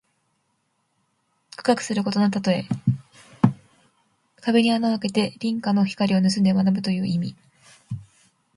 [1.57, 2.65] 苦学することのたとえ。
[4.37, 7.35] 壁に穴をあけて隣家の光をぬすんで学ぶという意味。